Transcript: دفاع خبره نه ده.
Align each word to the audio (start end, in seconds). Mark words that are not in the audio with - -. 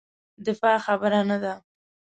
دفاع 0.47 0.75
خبره 0.85 1.19
نه 1.29 1.37
ده. 1.43 1.53